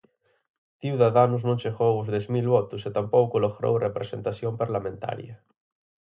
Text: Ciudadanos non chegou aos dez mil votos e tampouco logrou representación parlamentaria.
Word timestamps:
Ciudadanos 0.81 1.41
non 1.47 1.59
chegou 1.63 1.93
aos 1.95 2.07
dez 2.15 2.25
mil 2.35 2.47
votos 2.55 2.81
e 2.87 2.89
tampouco 2.97 3.35
logrou 3.45 3.73
representación 3.87 4.53
parlamentaria. 4.61 5.35